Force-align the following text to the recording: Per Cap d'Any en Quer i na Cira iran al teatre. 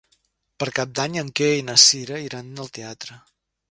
Per 0.63 0.67
Cap 0.79 0.95
d'Any 1.01 1.19
en 1.23 1.31
Quer 1.41 1.51
i 1.59 1.69
na 1.69 1.79
Cira 1.87 2.21
iran 2.31 2.53
al 2.67 2.77
teatre. 2.81 3.25